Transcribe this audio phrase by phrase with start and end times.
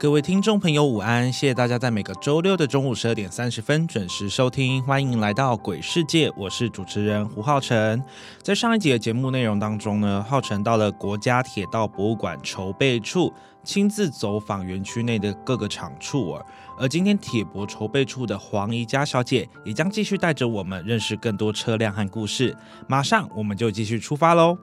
[0.00, 1.30] 各位听众朋友，午安！
[1.30, 8.02] 谢谢大家在每个周六的中午十二点三十分准时收听，欢迎来到鬼世界，我是主持人胡浩辰。
[8.42, 13.30] 在上一集的节目内容当中呢，浩辰到了国家铁道博物馆筹备处，
[13.62, 16.46] 亲自走访园区内的各个场处儿。
[16.78, 22.56] 而今天铁博筹备处的黄怡佳小姐也将继续带着我们认识更多车辆和故事。
[22.88, 24.56] 马上我们就继续出发喽！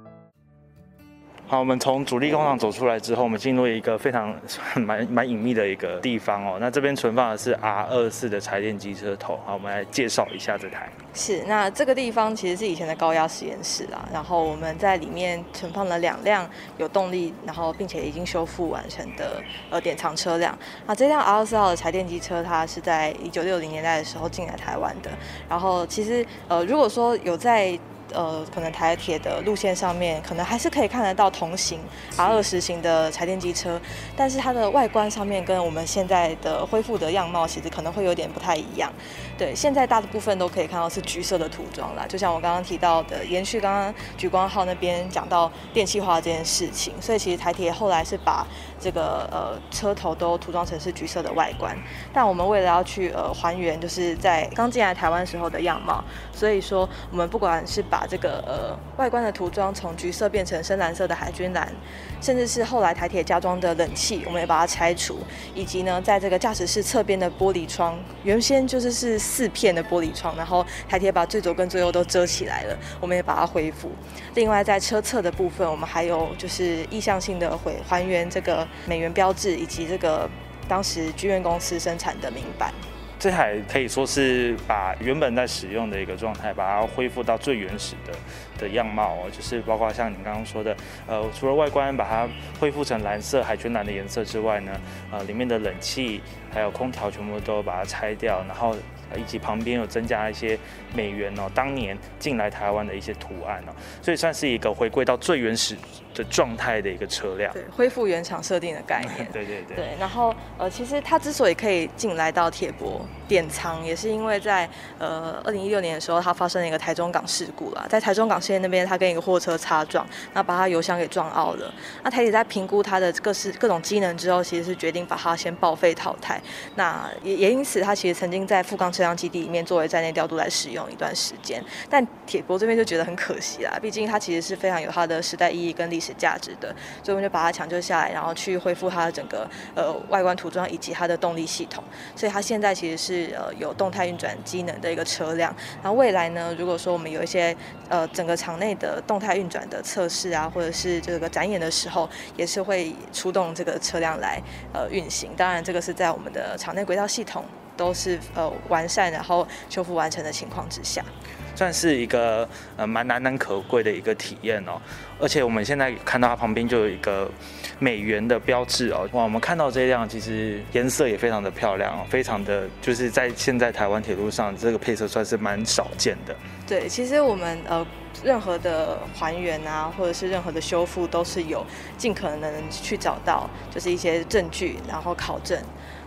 [1.49, 4.35] 好，我们从主力工厂走出来之后，我们进入一个非常
[4.75, 6.57] 蛮蛮隐秘的一个地方哦。
[6.59, 9.39] 那这边存放的是 R 二四的柴电机车头。
[9.45, 10.89] 好，我们来介绍一下这台。
[11.13, 14.05] 是，那这个地方其实是以前的高压实验室啦。
[14.11, 16.45] 然后我们在里面存放了两辆
[16.77, 20.53] 有动力，然后并且已经修复完成的呃典藏车辆。
[20.85, 25.09] 那这辆 R 二四号的柴电机车，它是在一九六零年代的时候进来台湾的。
[25.47, 27.79] 然后其实呃，如果说有在
[28.13, 31.79] 呃，可能台铁的路线上面，可能还是可以看得到同型
[32.15, 33.79] R 二十型的柴电机车，
[34.15, 38.91] 但是它的外观上面跟我们现在的恢复的样貌，其实可能会有点不太一样。
[39.37, 48.47] 对，现在大部分都可以看到是橘色的涂装啦，就像我刚刚提到的，延续刚刚橘光号那边讲到电气化这件事情，所以其实台铁后来是把
[48.79, 51.77] 这个呃车头都涂装成是橘色的外观，
[52.11, 61.71] 但我们为了要去呃还原就是在刚进来台湾时候的样貌，所以说我们不管是把这个呃外观的涂装从橘色变成深蓝色的海军蓝，
[62.19, 65.19] 甚至是后来台铁加装的冷气，我们也把它拆除，
[65.53, 69.26] 以及呢在这个驾驶室侧边的玻璃窗，原先就是是。
[69.27, 73.91] 四片的玻璃窗，然后台铁把最左跟最右都遮起来了，我们也把它恢复。
[74.35, 80.29] 另外，在车侧的部分，我们还有就是意向性的回还原这个美元标志，以及这个
[80.67, 82.73] 当时剧院公司生产的名板。
[83.19, 88.13] 这台可以说是把原本在使用的一个状态，把它恢复到最原始的
[88.57, 90.75] 的样貌哦，就是包括像你刚刚说的，
[91.07, 92.27] 呃，除了外观把它
[92.59, 94.71] 恢复成蓝色海军蓝的颜色之外呢，
[95.11, 96.21] 呃，里面的冷气
[96.53, 98.75] 还有空调全部都把它拆掉，然后。
[99.17, 100.59] 以及旁边有增加一些
[100.93, 105.77] 美元哦，当年进来台湾的一些图案哦，所以算是一个回归到最原始
[106.13, 109.77] 的状态的一个车辆，对，恢复原厂设定的概念， 对对对。
[109.77, 114.69] 对，然后呃，其实它之所以可以进来到铁博典藏，也是因为在
[114.99, 121.73] 呃二零一六年的时候，它发生了一个台中港事故啦，在台中港线那边，他跟一个货车擦撞，那把他油箱给撞凹了。
[122.03, 126.41] 那台铁在评估他的各式各种机能之后，其实是决定把它先报废淘汰。
[126.75, 128.91] 那也也因此，他其实曾经在富冈。
[128.97, 141.83] 车辆基地里面作为在内调度来使用一段时间，但铁博这边就觉得很可惜啦，毕竟它其实是非常有它的时代意义跟历史价值的，所以我们就把它抢救下来，然后去恢复它的整个呃外观涂装以及它的动力系统，
[142.15, 145.53] 所以它现在其实是呃有动态运转机能的一个车辆。
[145.83, 147.53] 然后未来呢，如果说我们有一些
[147.89, 154.39] 呃整个场内的动态运转的测试啊，或者是这个展演的时候，也是会出动这个车辆来
[154.71, 155.31] 呃运行。
[155.35, 157.43] 当然，这个是在我们的场内轨道系统。
[157.77, 161.05] 都是呃完善然后修复完成的情况之下，
[161.53, 164.81] 算是一个呃蛮难能可贵的一个体验哦。
[165.19, 167.29] 而且我们现在看到它旁边就有一个
[167.77, 169.07] 美元的标志哦。
[169.11, 176.35] 哇，我们看到这辆其实颜色也非常的漂亮哦，非常的就是在现在台湾铁路上这个配色算是蛮少见的。
[176.65, 177.85] 对，其实我们呃
[178.23, 181.65] 任何的还原啊，或者是任何的修复，都是有
[181.97, 185.57] 尽可能去找到就是一些证据，然后考证。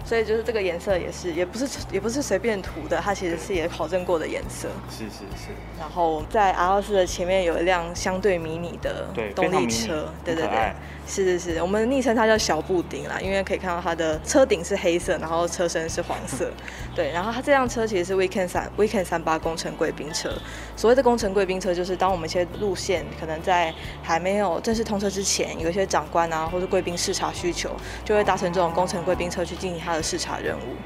[0.02, 4.68] 所以就是这个颜色也是，也不是也不是随便涂的，它其实是也考证过的颜色。
[4.90, 5.50] 是是是。
[5.78, 10.72] 然后在 R 二四的前面有一辆相对迷你的动力车，对对对。
[11.06, 16.48] 是是是，我们昵称它叫小布丁啦，因为可以看到它的车顶是黑色，然后车身是黄色。
[16.94, 20.30] 对，然后它这辆车其实是 Weekend 三 Weekend 三八工程贵宾车。
[20.76, 27.70] 所谓的工程贵宾车，就是当我们一些路线可能在还没有正式通车之前，有一些长官啊或者贵宾视察需求，
[28.04, 30.76] 就会搭乘这种工程贵宾车去进行它的视察任务。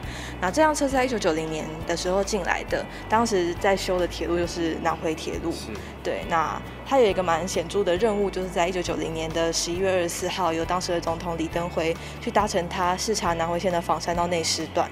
[0.40, 5.52] 那这辆车在一九九零年的时候进来的，当时在修的铁路就是南回铁路。
[6.02, 6.60] 对，那。
[6.86, 14.88] 他有一个蛮显著的任务，就是在一九九零年的十一月二十四号，由当时的总统李登辉去搭乘他视察南回线的仿山到内时段。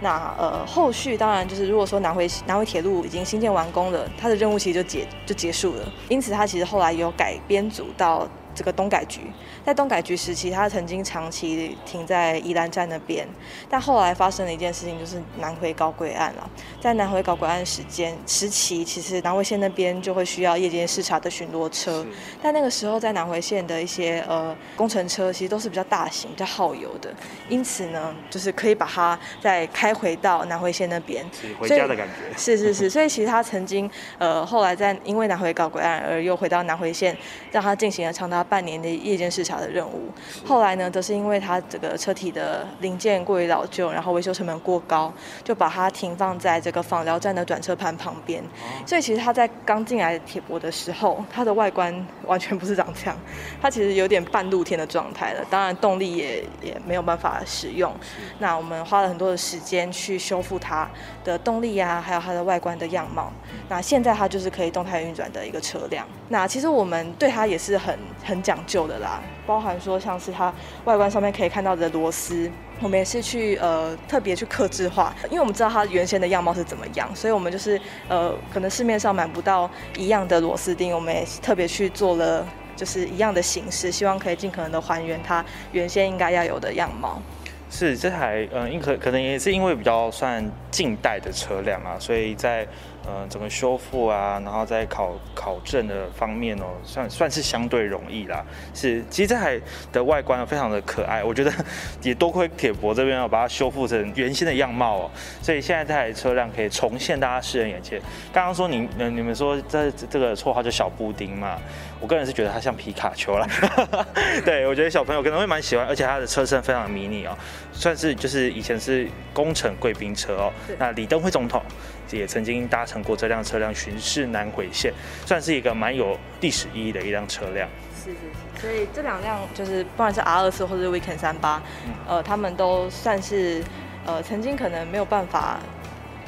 [0.00, 5.92] 那呃，后续当然就是如果说南回南回铁路已经新建完工了，他的任务其实就结就结束了。
[6.08, 9.20] 因此，他其实后来有改编组到这个东改局，
[9.66, 13.26] 在东改局时期，他曾经长期停在宜兰站那边，
[13.68, 16.48] 但后来发生了一件事情，就是南回高轨案了。
[16.80, 22.06] 在南回高轨案时间时期，其实南回线那边就会需要夜间视察的巡逻车，
[22.40, 27.12] 但那个时候在南回线的一些呃工程车其实都是比较大型、比较耗油的，
[27.48, 31.26] 因此呢，就是可以把它再开回到南回线那边，
[31.58, 32.38] 回家的感觉。
[32.38, 37.16] 是是是，所以其实他曾经呃后来在因为南回高轨案而又回到南回线，
[37.50, 40.10] 让他进行了长达半年的夜间视察的任务。
[40.44, 45.12] 后来呢，则是因为它这个车体的零件过于老旧，然后维修成本过高，
[45.42, 48.42] 就把它停放在这个访寮站的转车盘旁边。
[48.84, 53.16] 所以其实它在刚进来铁博的时候，它的外观完全不是长这样，
[53.60, 55.44] 它其实有点半露天的状态了。
[55.50, 57.92] 当然动力也也没有办法使用。
[58.38, 60.88] 那我们花了很多的时间去修复它
[61.24, 63.32] 的动力啊，还有它的外观的样貌。
[63.68, 66.06] 那现在它就是可以动态运转的一个车辆。
[66.28, 70.52] 那其实我们对它也是很很讲究的啦，包含说像是它
[70.84, 72.50] 外观上面可以看到的螺丝，
[72.80, 87.22] 我们也是去呃特别去刻制化，因为我们知道它原先的样貌是怎么样，所以我们就是呃可能市面上买不到一样的螺丝钉，我们也特别去做了就是一样的形式，希望可以尽可能的还原它原先应该要有的样貌。
[87.68, 92.66] 是这台嗯，因可可能也是因为比较算近代的车辆啊，所以在。
[93.08, 98.44] 嗯，整个修复啊，然后在考考证的方面哦，算算是相对容易啦。
[98.74, 99.60] 是，其实这台
[99.92, 101.52] 的外观非常的可爱，我觉得
[102.02, 105.10] 也多亏铁博这边要把它修复成原先的样貌哦，
[105.40, 108.00] 所以现在这台车辆可以重现大家世人眼前。
[108.32, 111.58] 刚刚说你，你们说这这个绰号叫小布丁嘛？
[112.00, 113.46] 我个人是觉得它像皮卡丘啦。
[114.44, 117.38] 对，我觉得小朋友可能会蛮喜欢，而且它的车身非常迷你哦，
[117.72, 120.52] 算是就是以前是工程贵宾车哦。
[120.78, 121.62] 那李登辉总统。
[122.10, 124.92] 也曾经搭乘过这辆车辆巡视南回线，
[125.24, 127.68] 算是一个蛮有历史意义的一辆车辆。
[127.96, 131.62] 是是是，所以这两辆就是不管是 R 二四或者是 Weekend 三八，
[132.06, 133.62] 呃，他们都算是
[134.04, 135.58] 呃曾经可能没有办法。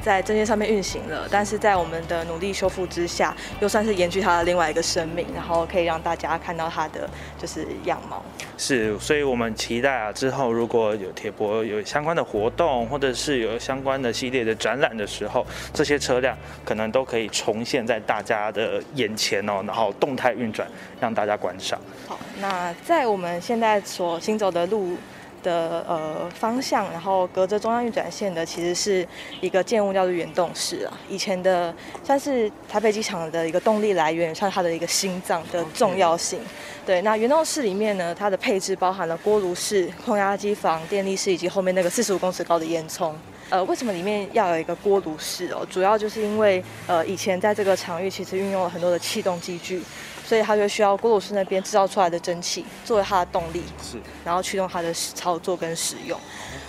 [0.01, 8.23] 在证件上面运行了，但是在我们的努力修复之下，又算是延续它的另外一个生命，然后可以让大家看到它的就是样貌。
[8.57, 20.67] 是，所以我们期待啊，之后如果有铁博有相关的活动，或者是有相关的系列的展览的时候，这些车辆可能都可以重现在大家的眼前哦，然后动态运转，
[20.99, 21.79] 让大家观赏。
[22.07, 24.97] 好，那在我们现在所行走的路。
[25.43, 29.07] 的呃方向，然后隔着中央运转线的其实是
[29.41, 36.39] 一个建物叫做原动室啊，以前的算是台北机场的一个动力来源，像它的一个心脏的重要性。
[36.85, 43.13] 对，那原动室里面呢，它的配置包含了锅炉室、空压机房、电力室以及后面那个四十五公尺高的烟囱。
[43.49, 45.65] 呃，为什么里面要有一个锅炉室哦？
[45.69, 49.81] 主要就是因为呃以前在这个场域其实运用了很多的气动机具。
[50.29, 56.15] 所以它就需要锅炉室那边制造出来的蒸汽作为它的动力，是，然后驱动它的操作跟使用。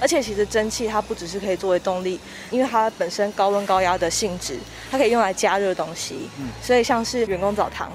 [0.01, 2.19] 而且其实蒸汽它不只是可以作为动力，
[2.51, 4.57] 因为它本身高温高压的性质，
[4.91, 6.31] 它可以用来加热东西。
[6.39, 7.93] 嗯，所以像是员工澡堂，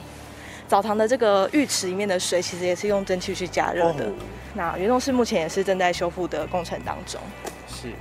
[0.68, 4.08] 澡堂的这个浴池里面的水其实也是用蒸汽去加热的。
[4.54, 7.20] 那原动室目前也是正在修复的工程当中。
[7.68, 7.92] 是。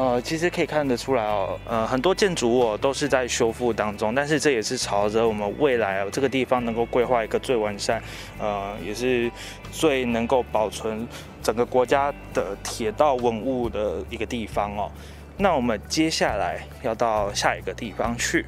[0.00, 8.02] 呃，其实可以看得出来哦，呃，很多建筑物都是在修复当中，但是这也是朝着我们未来这个地方能够规划一个最完善，
[8.38, 9.30] 呃，也是
[9.70, 11.06] 最能够保存
[11.42, 14.90] 整个国家的铁道文物的一个地方哦。
[15.36, 18.46] 那我们接下来要到下一个地方去。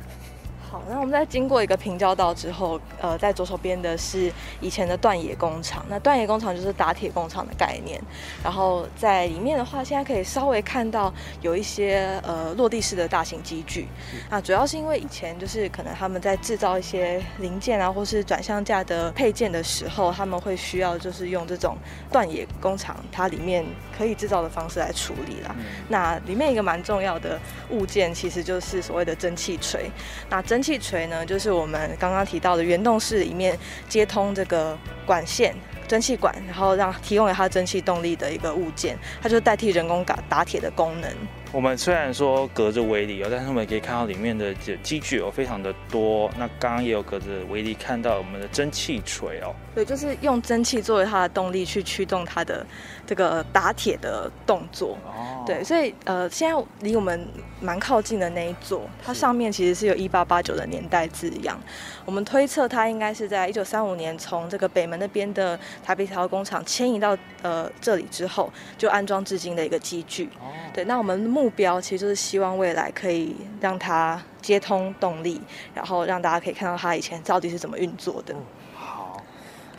[0.73, 5.85] 好，那我们在经过一个平交道之后，呃，在左手边的是以前的断野工厂。
[5.87, 8.01] 那断野工厂就是打铁工厂的概念。
[8.43, 11.13] 然后在里面的话，现在可以稍微看到
[11.43, 13.87] 有一些呃落地式的大型机具。
[14.31, 21.77] 啊，主要是因为以前就是可能他们在制造一些零件啊，或是转向架的配件的时候，他们会需要就是用这种
[22.11, 23.63] 断野工厂它里面
[23.95, 25.55] 可以制造的方式来处理啦。
[25.91, 27.39] 那里面一个蛮重要的
[27.69, 29.91] 物件，其实就是所谓的蒸汽锤。
[30.31, 35.55] 那蒸气锤呢，就是我们刚刚提到的原动式里面接通这个管线、
[35.89, 41.11] 蒸汽管，然后让提供给它蒸汽动力的一个物件，它就代替人工打打铁的功能。
[41.53, 46.31] 我们虽然说隔着围篱哦，但是我们可以看到里面的机具有非常的多。
[46.39, 49.55] 那刚刚也有隔着围篱看到我们的蒸汽锤哦。
[49.75, 52.67] 对，就是用蒸汽作为它的动力去驱动它的
[53.07, 54.97] 这个打铁的动作。
[55.05, 55.45] 哦。
[55.47, 57.29] 对，所以呃，现在离我们
[57.61, 61.61] 蛮靠近的那一座，它上面其实是有一八八九的年代字样。
[62.07, 70.31] 我们推测它应该是在一九三五年从这个北门那边的台北条工厂迁移到呃这里之后，就安装至今的一个机具。
[70.41, 70.49] 哦。
[70.73, 75.41] 对，那我们目目标其实就是希望未来可以让它接通动力，
[75.75, 78.33] 然后让大家可以看到它以前到底是怎么运作的。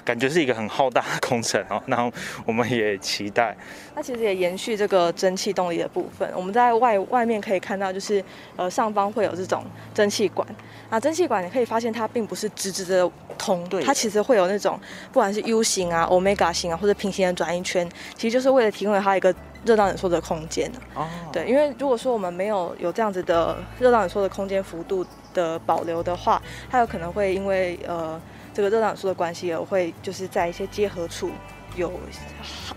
[0.04, 1.82] 感觉是一个很浩大的工程哦。
[1.88, 2.12] 然后
[2.46, 3.56] 我们也期待。
[3.96, 8.24] 那其实也延续这个蒸汽动力的部分，我们在外外面可以看到，就是
[8.56, 10.48] 呃上方会有这种蒸汽管。
[10.90, 14.80] 那蒸汽管你可以发现它并不是直直的通，它其实会有那种
[15.12, 19.34] 不管是 U 型啊、Omega 型啊或者平行的转一圈，其实就是为了提供它一个
[19.66, 21.08] 热胀冷缩的空间哦。
[21.32, 28.20] 对，因为如果说我们没有有这样子的热胀冷缩的空间幅度的保留的话，它有可能会因为呃
[28.54, 31.32] 这个热胀冷缩的关系也会就是在一些结合处。
[31.76, 31.92] 有，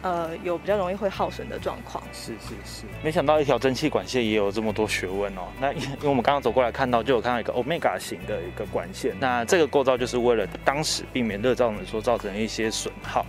[0.00, 2.02] 呃，有比较容易会耗损的状况。
[2.14, 5.42] 是是是，没想到一条蒸汽管线也有这么多学问哦。
[5.60, 9.14] 那因为我们刚刚走过来看到，就有看到一个欧米伽型的一个管线。
[9.20, 13.26] 那这个构造就是为了当时避免热胀冷缩造成一些损耗。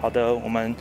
[0.00, 0.74] 好的，我们。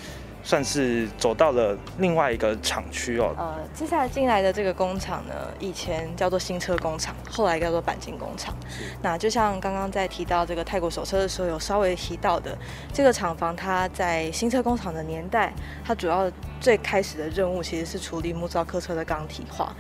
[0.46, 3.34] 算是走到了另外一个厂区哦。
[3.36, 8.56] 呃，接下来进来的这个工厂呢，以前叫做新车工厂，后来叫做钣金工厂。
[9.02, 12.56] 那就像刚刚在提到这个泰国手车的时候，有稍微提到的，
[12.94, 15.52] 这个厂房它在新车工厂的年代，
[15.84, 16.32] 它主要
[16.66, 19.72] 最开始的任务其实是处理木造客车的钢体化。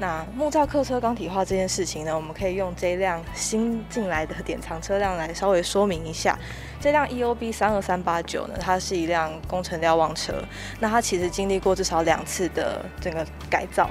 [0.00, 6.36] 那木造客车钢体化这件事情呢，我们可以用这辆新进来的典藏车辆来稍微说明一下。
[6.80, 10.34] 这辆 E O B 三二三八九呢，它是一辆工程瞭望车。
[10.80, 13.88] 那它其实经历过至少两次的整个改造，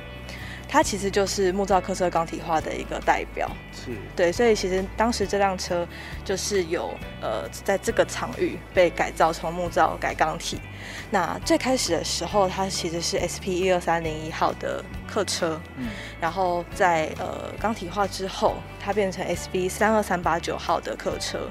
[0.67, 3.50] 它其实就是木造客车钢体化的一个代表。
[3.72, 5.88] 是对，所以其实当时这辆车
[6.25, 10.60] 就是有呃在这个场域被改造从木造改钢体。
[11.13, 15.89] 那最开始的时候，它其实是 S P 一二三零一号的客车，嗯，
[16.22, 21.50] 然后在呃钢体化之后，它变成 S B 三二三八九号的客车。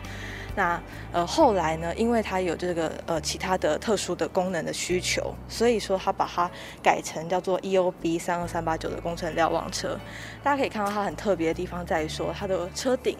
[0.56, 0.80] 那
[1.12, 6.50] 呃后来呢，因为它有这个呃其他的特殊的功能的需求，所以说它把它
[6.82, 9.96] 改成叫做 E O B 三二三八九的工程瞭望车。
[10.42, 13.16] 大家可以看到它很特别的地方在于说，它的车顶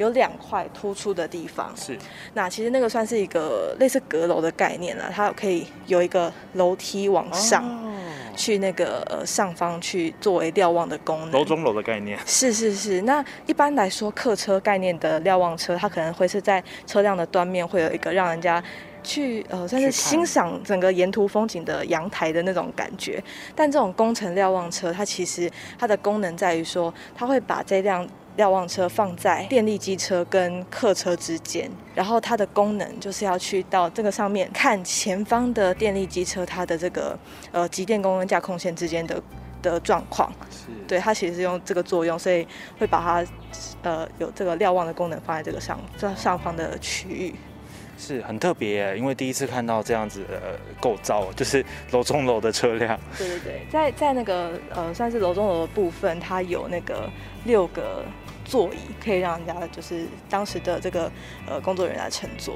[0.00, 1.72] 有两块突出的地方。
[1.76, 1.96] 是。
[2.34, 7.88] 那其实那个算是一个类似阁楼的概念了，它可以有一个楼梯往上。
[8.36, 13.02] 去那个呃上方去作为瞭望的功能，楼中楼的概念是是是。
[13.02, 18.62] 那一般来说，客车概念的瞭望车，它可能会是在车辆的端面会有一个让人家
[19.02, 23.22] 去呃算是欣赏整个沿途风景的阳台的那种感觉。
[23.54, 28.08] 但这种工程瞭望车，它其实它的功能在于说，它会把这辆。
[28.36, 37.18] 瞭望车放在电力机车跟客车之间，然后它的功能就是要去到这个上面看前方的电力机车它的这个
[37.52, 39.22] 呃集电功跟架空线之间的
[39.60, 40.32] 的状况。
[40.50, 42.46] 是，对，它其实是用这个作用，所以
[42.78, 43.30] 会把它
[43.82, 47.34] 呃有这个瞭望的功能放在这个上上上方的区域。
[48.00, 52.98] 是很特别，因为第一次看到这样子的构造， 就是楼中楼的车辆。
[53.16, 57.08] 对对对，在在那个呃算是楼中楼的部分，它有那个
[57.44, 58.02] 六个。
[58.42, 61.08] 座椅可以让人家就是当时的这个
[61.46, 62.54] 呃工作人员来乘坐。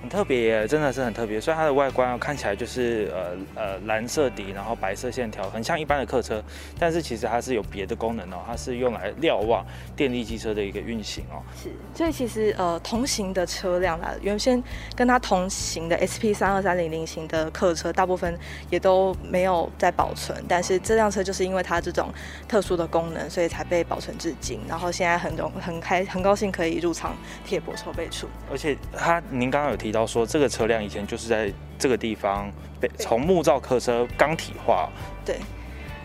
[0.00, 1.40] 很特别，真的是很特别。
[1.40, 6.42] 虽然它的外观看起来就是呃呃蓝色底，然后白色线条，很像一般的客车。
[6.78, 11.42] 但是其实它是有别的功能哦，它是用来瞭望电力机车的一个运行哦。
[11.60, 14.62] 是，所以其实呃同行的车辆啦，原先
[14.94, 18.38] 跟它同行的 SP 三二三零零型的客车，大部分
[18.70, 20.40] 也都没有在保存。
[20.48, 22.12] 但是这辆车就是因为它这种
[22.46, 24.60] 特殊的功能，所以才被保存至今。
[24.68, 28.28] 然后现在很荣很开很高兴可以入场贴博筹备处。
[28.48, 29.87] 而且它您刚刚有提。
[29.88, 34.90] 提到说，这个车辆以前就是在这个地方被从木造客车钢体化。
[35.24, 35.38] 对，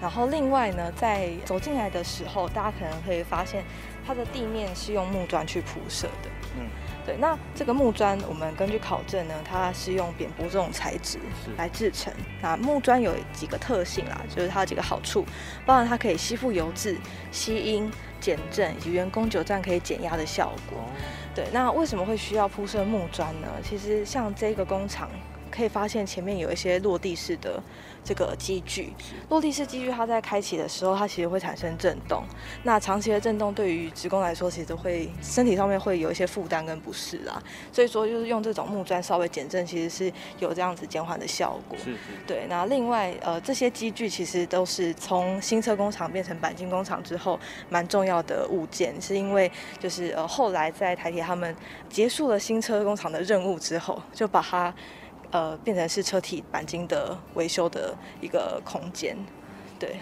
[0.01, 3.61] 然后另外呢，在走进来的时候，大家可能可以发现，
[4.07, 6.29] 它的地面是用木砖去铺设的。
[6.57, 6.65] 嗯，
[7.05, 7.17] 对。
[7.19, 11.19] 那这个木砖，我们根据考证呢，它是用扁柏这种材质
[11.57, 12.13] 来制成。
[12.41, 15.25] 那木砖有几个特性啦，就是它有几个好处，
[15.65, 16.97] 包含它可以吸附油渍、
[17.33, 17.91] 吸音、
[18.23, 20.77] 减震，以及员工久站可以减压的效果。
[21.35, 23.47] 对，那为什么会需要铺设木砖呢？
[23.61, 25.09] 其实像这个工厂，
[25.51, 27.61] 可以发现前面有一些落地式的。
[28.03, 28.93] 这个机具，
[29.29, 32.23] 落地式机具，它在开启的时候，它其实会产生震动。
[32.63, 37.41] 那长期的震动对于职工来说，其实会身体上面会有一些负担跟不适啊。
[37.71, 41.77] 所以说，就是用这种木砖稍微减震，其实是有这样子减缓的效果。
[41.77, 41.99] 是是。
[42.27, 51.55] 对，那另外，呃，这些机具其实都是从新车工厂变成钣金工厂之后，蛮重要的物件，是因为就是呃后来在台铁他们
[51.89, 54.73] 结束了新车工厂的任务之后，就把它。
[55.33, 59.17] 呃，变成是车体钣金的维修的一个空间，
[59.79, 59.97] 对。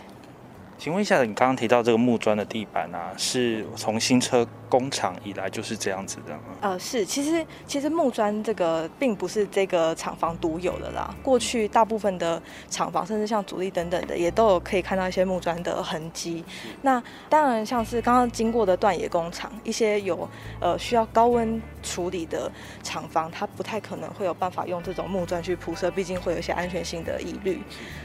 [0.78, 6.44] 请问一下，你刚刚提到这个木砖的地板啊，是从新车工厂以来就是这样子的吗？
[6.62, 11.14] 呃，是，其实其实木砖这个并不是这个厂房独有的啦。
[11.22, 16.42] 过去大部分的厂房，甚至像主力等等的，也都有可以看到一些木砖的痕迹。
[16.84, 20.26] 那当然，像是刚刚经过的断野工厂，一些有
[20.62, 22.50] 呃需要高温处理的
[22.82, 27.62] 厂房，它不太可能会有办法用这种木砖去铺设，毕竟会有一些安全性的疑虑。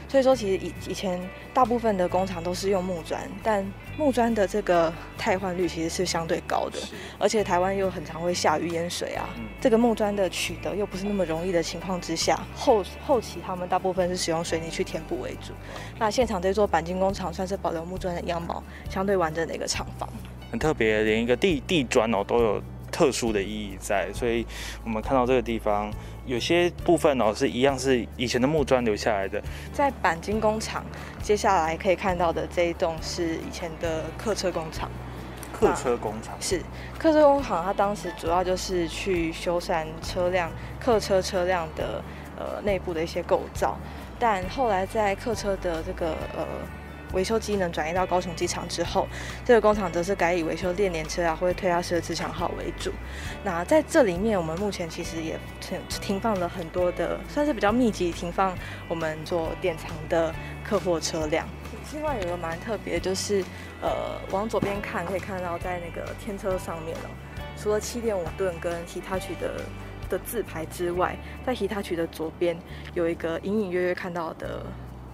[0.09, 1.19] 所以说，其实以以前
[1.53, 3.65] 大部分的工厂都是用木砖，但
[3.97, 6.79] 木砖的这个汰换率其实是相对高的，
[7.19, 9.29] 而且台湾又很常会下雨淹水啊，
[9.61, 15.53] 这个木砖的取得又不是那么容易的情况之下，后后期他们大部分是使用水泥去填补为主。
[15.99, 20.09] 那现场这座钣金工厂算是保留木砖的样貌相对完整的一个厂房，
[20.51, 22.61] 很特别，连一个地地砖哦都有
[22.91, 24.45] 特殊的意义在，所以
[24.83, 25.91] 我们看到这个地方。
[26.25, 30.85] 有些部分哦是一样是以前的木砖留下来的，在钣金工厂，
[31.23, 34.91] 接下来可以看到的这一栋是以前的客车工厂。
[35.59, 36.61] 客车工厂是
[36.99, 42.03] 客车工厂，它当时主要就是去修缮车辆、客车车辆的
[42.37, 43.77] 呃内部的一些构造，
[44.19, 46.45] 但后来在客车的这个呃。
[47.13, 49.07] 维修机能转移到高雄机场之后，
[49.45, 52.91] 这个工厂则是改以维修炼年车啊或者推拉式的自强号为主。
[53.45, 58.53] 那在这里面，我们目前其实也停停放了很多的，算是比较密集停放
[58.89, 60.35] 我们做典藏的
[60.65, 61.47] 客货车辆。
[61.93, 63.43] 另外有个蛮特别，就是
[63.81, 67.09] 呃往左边看可以看到，在那个天车上面哦，
[67.57, 69.61] 除了七点五吨跟 Hitachi 的
[70.09, 71.15] 的字牌之外，
[71.45, 72.57] 在 Hitachi 的左边
[72.93, 74.65] 有一个隐隐约约看到的。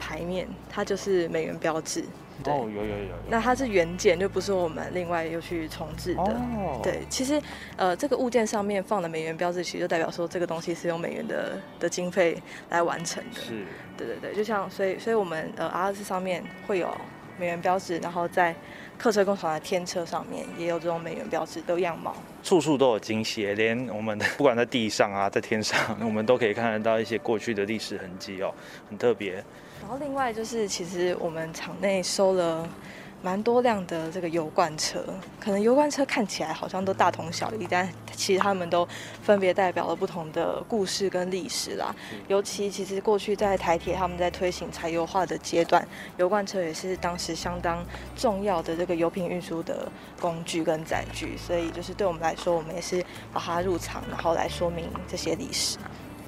[0.05, 2.03] 牌面，它就是美元标志。
[2.45, 3.09] 哦，有有有。
[3.29, 6.21] 那它是原件，就不是我们另外又去重置的。
[6.21, 6.79] 哦。
[6.83, 7.41] 对，其实
[7.77, 13.39] 呃，这个物件上面放的美元标志，其实就代表说这个东西是用美元的的经费来完成的。
[13.39, 13.63] 是。
[13.97, 16.89] 对对对，就像所以所以我们呃 R 四上面会有
[17.37, 18.55] 美元标志，然后在
[18.97, 22.15] 客车工厂的天车上面也有这种美元标志的样貌。
[22.43, 28.53] 处处都有惊喜，连我们的 不管在地上啊，在天上，我们都可以看得到一些过去的历史痕迹哦，
[28.89, 29.43] 很特别。
[29.93, 32.67] 然后另外就是，其实我们场内收了
[33.21, 35.05] 蛮多辆的这个油罐车，
[35.39, 38.87] 可能油罐车看起来好像都大同小异，但其实他们都
[39.21, 41.95] 分别代表了不同的故事跟历史啦。
[42.27, 47.85] 尤其其实过去在台铁他们在推行柴油化的阶段，油罐车也是当时相当
[48.15, 49.87] 重要的这个油品运输的
[50.19, 55.77] 工具跟载具，所以就是对我们来说，我们也是把它入场，然后来说明这些历史。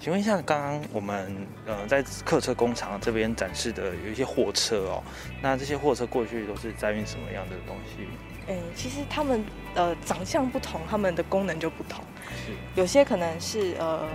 [0.05, 5.03] 请问一下，刚刚我们呃在客车工厂这边展示的有一些货车哦，
[5.41, 8.07] 那这些货车过去都是载运什么样的东西？
[8.47, 12.05] 哎，其实他们呃长相不同，他们的功能就不同。
[12.45, 14.07] 是，有些可能是呃，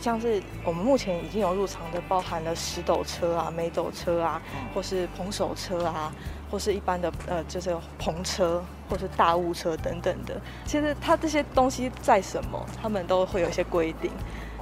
[0.00, 4.40] 像是我们目前已经有入场的，包含了石斗车啊、煤斗车啊，
[4.72, 6.12] 或是蓬手车啊，
[6.48, 10.40] 或是一般的呃就是篷车，或是大物车等等的。
[10.64, 14.12] 其实它这些东西载什么，他们都会有一些规定。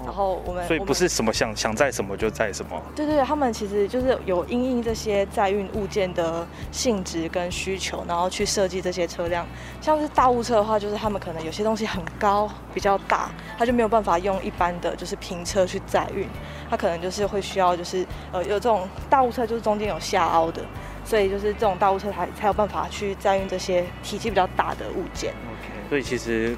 [0.04, 2.80] 然后我们所以不是什么想想载什么就载什么。
[2.94, 9.46] 对对对，他们其实就是有因应这些载运物件的性质跟需求，然后去设计这些车辆。
[9.80, 16.28] 像是大物车的话，就是他们可能有些东西很高、比较大，他就没有办法用一般的就是平车去载运，
[16.68, 20.62] 他可能就是会需要就是呃有这种大物车，就是中间有下凹的，
[21.04, 25.32] 所以就是这种大物车才才有办法去载运这些体积比较大的物件。
[25.32, 26.56] OK，所以其实。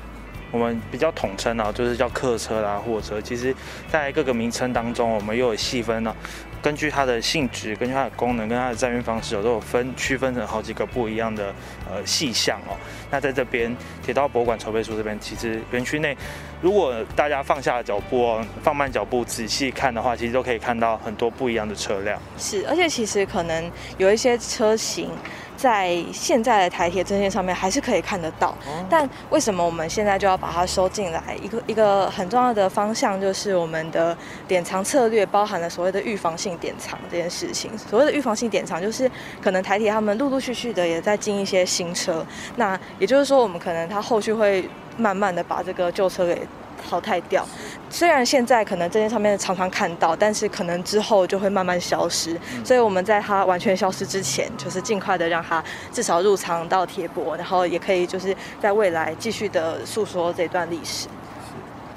[0.51, 3.21] 我们比较统称啊，就是叫客车啦、货车。
[3.21, 3.55] 其实，
[3.91, 6.15] 在各个名称当中，我们又有细分呢。
[6.61, 11.55] 根据它的性质、根据它的功能、跟它的载运方式，有都有分区分成好几个不一样的
[11.89, 12.75] 呃细项哦。
[13.13, 16.17] 那在这边铁道博物馆筹备处这边，其实园区内，
[16.61, 22.21] 如果大家放下脚步哦，放慢脚步仔细看的话，其实都可以看到很多不一样的车辆。
[22.37, 25.11] 是，而且其实可能有一些车型。
[25.59, 28.57] 在现在的台铁证件上面还是可以看得到，
[28.89, 31.37] 但为什么我们现在就要把它收进来？
[31.43, 34.17] 一个一个很重要的方向就是我们的
[34.47, 37.77] 典藏策略包含了所谓的预防性典藏这件事情。
[37.77, 39.11] 所谓的预防性典藏，就是
[39.43, 46.41] 可能台铁他们陆陆续续的也在进一些新车，那也就是说，我们可能它后续会慢慢的把这个旧车给。
[46.89, 47.47] 淘汰掉，
[47.89, 52.39] 虽然现在可能这件上面常常看到，但是可能之后就会慢慢消失。
[52.65, 55.63] 所以我们在它完全消失之前，就是尽快的让它
[55.93, 61.07] 至少入藏到铁博，然后也可以就是在未来继续的诉说这段历史。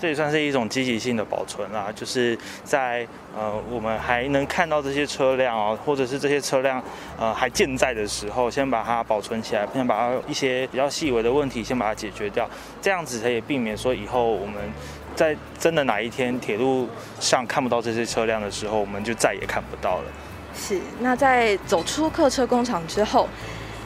[0.01, 6.83] 这也算是一种积极性的保存啦，就是在呃我们还能看到这些车辆哦，或者是这些车辆
[7.19, 12.49] 呃还健在的时候，先把它保存起来，先把它一些比较细微的问题先把它解决掉，
[12.81, 14.55] 这样子可以避免说以后我们
[15.15, 20.05] 在真的哪一天铁路上看不到这些车辆的时候，我们就再也看不到了。
[20.55, 23.29] 是，那在走出客车工厂之后。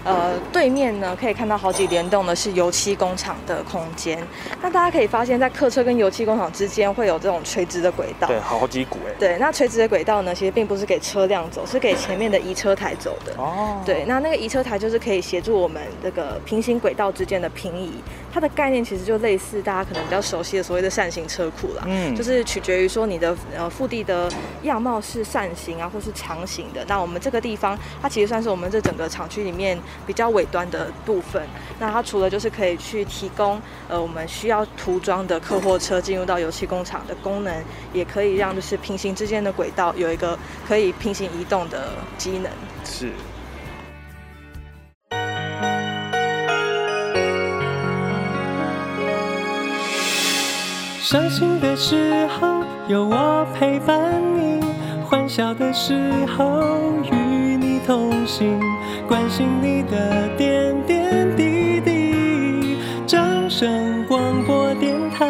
[0.06, 4.18] 呃，对面呢可以看到好几联动的是油漆工厂的空间。
[4.62, 8.28] 那大家可以发现，在客车跟油漆工厂之间会有这种垂直的轨道。
[8.28, 9.14] 对，好几股哎。
[9.20, 13.34] 对，那垂直的轨道呢，其实并不是给车辆走，是给前面的移车台走的。
[13.38, 13.82] 哦。
[13.84, 17.94] 对，那那个移车台就是可以协助我们这个平行轨道之间的平移。
[18.36, 21.84] 它的概念其实就类似大家可能比较熟悉的所谓的扇形车库啦。
[21.88, 22.14] 嗯。
[22.14, 24.30] 就是取决于说你的呃腹地的
[24.64, 26.84] 样貌是扇形啊，或是长形的。
[26.86, 31.42] 那我们这个地方，它其实算是我们这整个厂区里面比较尾端的部分。
[31.80, 42.52] 那它除了就是可以去提供呃我们需要涂装的客货车进入到油漆工厂的功能，也可以让就是平行之间的轨道有一个可以平行移动的机能。
[42.84, 43.14] 是。
[51.06, 54.60] 伤心的时候有我陪伴你，
[55.04, 55.94] 欢笑的时
[56.26, 56.64] 候
[57.04, 57.16] 与
[57.58, 58.60] 你同行，
[59.08, 62.80] 关心你的点点滴滴。
[63.06, 65.28] 掌声广播电台。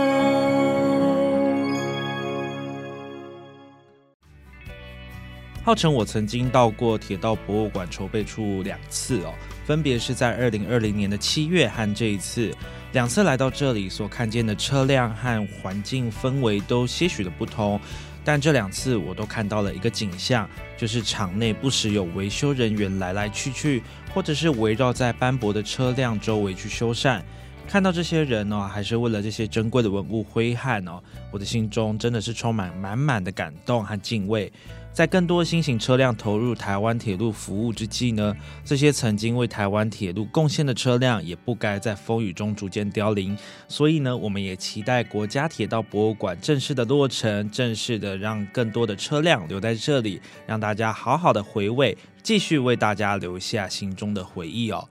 [5.62, 9.34] 浩辰，我曾经到过铁道博物馆筹备处两次哦，
[9.66, 12.56] 分别是在二零二零年的七月和这一次。
[12.96, 17.78] 两次来到这里所看见的车辆和环境氛围都些许的不同，
[18.24, 27.22] 但这两次我都看到了一个景象，就是场内不时有维修人员来来去去，或者是围绕在斑驳的车辆周围去修缮。
[27.67, 34.51] 看到这些人呢，还是为了这些珍贵的文物挥汗哦，我的心中真的是充满满满的感动和敬畏。
[34.93, 43.38] 在更多新型车辆投入台湾铁路服务之际呢，这些曾经为台湾铁路贡献的车辆也不该在风雨中逐渐凋零。
[43.67, 54.88] 所以呢，我们也期待国家铁道博物馆正式的落成，正式的让更多的车辆留在这里，让大家好好的回味，继续为大家留下心中的回忆哦。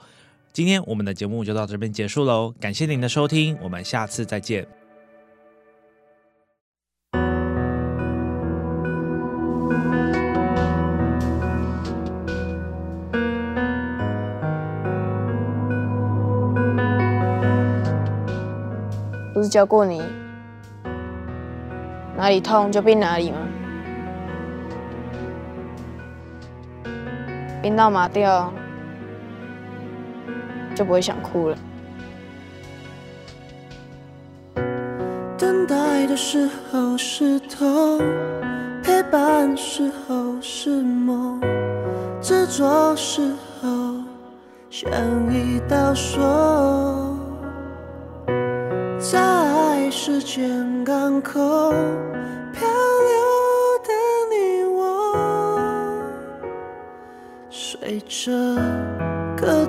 [0.55, 4.64] 今天我们的节目就到这边结束喽，感谢您的收听，我们下次再见。
[19.35, 20.01] 不是教过你，
[22.17, 23.38] 哪里痛就冰哪里吗？
[27.61, 28.53] 冰到麻掉，
[30.74, 31.56] 就不会想哭了。
[35.37, 38.00] 等待的时候是痛，
[38.82, 41.40] 陪伴时候是梦，
[42.20, 43.68] 执着时候
[44.70, 44.90] 像
[45.32, 46.22] 一道锁。
[48.98, 51.40] 在时间港口
[52.52, 52.66] 漂
[53.10, 53.14] 流
[53.84, 53.90] 的
[54.30, 54.80] 你我，
[57.50, 58.32] 随着
[59.37, 59.66] 歌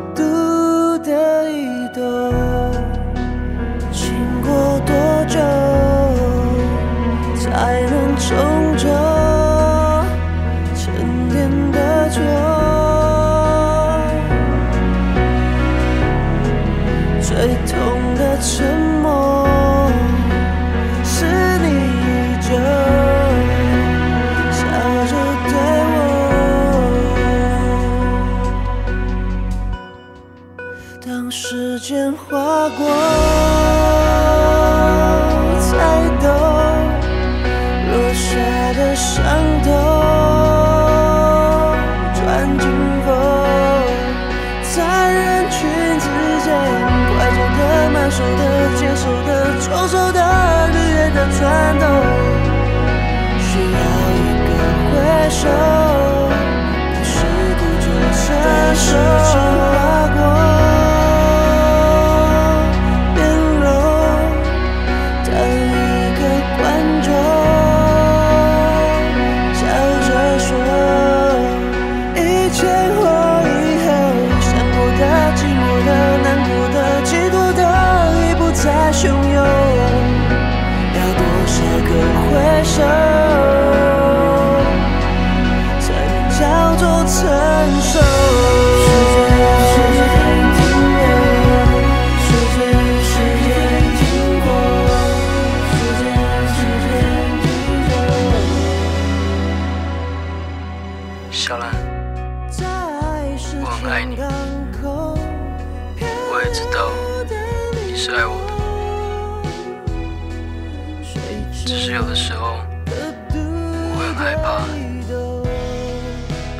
[111.65, 114.61] 只是有的时候，我会害怕，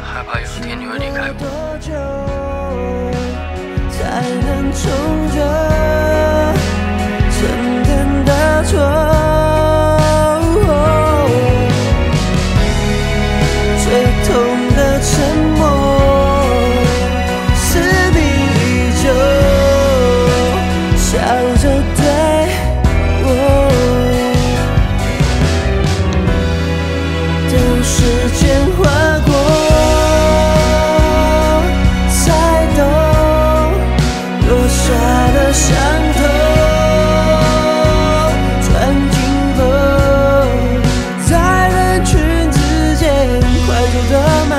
[0.03, 1.45] 害怕有一天你会离开我。
[3.91, 5.14] 才能重。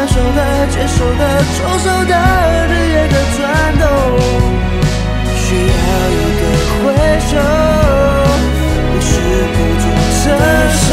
[0.07, 1.21] 接受了，接受了，
[1.57, 2.15] 承受的
[2.69, 3.43] 日夜的转
[3.77, 3.83] 动，
[5.35, 5.75] 需要
[6.13, 6.43] 一个
[6.79, 6.85] 挥
[7.27, 7.33] 手，
[9.01, 9.09] 数
[9.53, 9.85] 不尽
[10.29, 10.86] 的。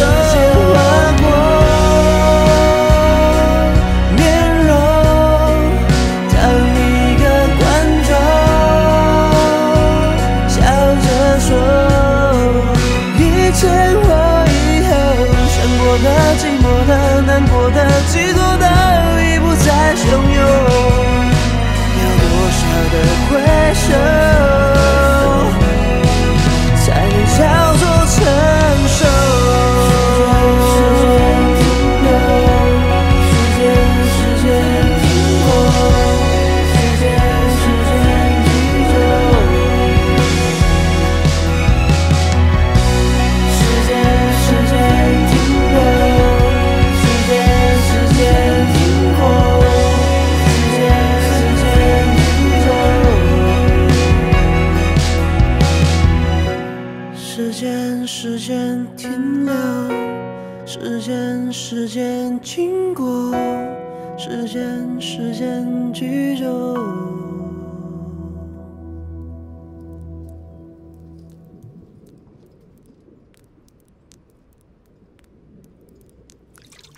[23.87, 24.42] show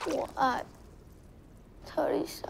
[0.07, 0.63] 我爱
[1.83, 2.47] 特丽莎。